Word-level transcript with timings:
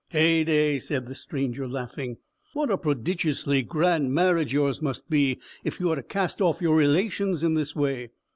"Heyday!" 0.09 0.79
said 0.79 1.05
the 1.05 1.13
stranger, 1.13 1.67
laughing, 1.67 2.17
"what 2.53 2.71
a 2.71 2.77
prodigiously 2.79 3.61
grand 3.61 4.11
marriage 4.15 4.51
yours 4.51 4.81
must 4.81 5.11
be, 5.11 5.39
if 5.63 5.79
you 5.79 5.91
are 5.91 5.95
to 5.95 6.01
cast 6.01 6.41
off 6.41 6.59
your 6.59 6.75
relations 6.75 7.43
in 7.43 7.53
this 7.53 7.75
way! 7.75 8.09